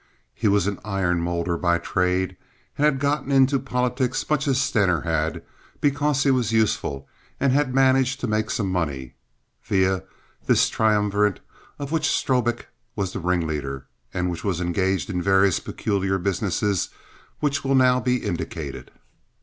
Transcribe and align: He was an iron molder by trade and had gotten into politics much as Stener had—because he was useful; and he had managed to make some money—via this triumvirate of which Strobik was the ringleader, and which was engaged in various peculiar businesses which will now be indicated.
He 0.33 0.47
was 0.47 0.65
an 0.65 0.79
iron 0.83 1.21
molder 1.21 1.57
by 1.57 1.77
trade 1.77 2.35
and 2.75 2.85
had 2.87 2.97
gotten 2.99 3.31
into 3.31 3.59
politics 3.59 4.27
much 4.27 4.47
as 4.47 4.59
Stener 4.59 5.01
had—because 5.01 6.23
he 6.23 6.31
was 6.31 6.51
useful; 6.51 7.07
and 7.39 7.51
he 7.51 7.57
had 7.59 7.71
managed 7.75 8.19
to 8.21 8.25
make 8.27 8.49
some 8.49 8.71
money—via 8.71 10.01
this 10.47 10.69
triumvirate 10.69 11.39
of 11.77 11.91
which 11.91 12.07
Strobik 12.09 12.65
was 12.95 13.13
the 13.13 13.19
ringleader, 13.19 13.85
and 14.11 14.31
which 14.31 14.43
was 14.43 14.59
engaged 14.59 15.07
in 15.11 15.21
various 15.21 15.59
peculiar 15.59 16.17
businesses 16.17 16.89
which 17.39 17.63
will 17.63 17.75
now 17.75 17.99
be 17.99 18.25
indicated. 18.25 18.89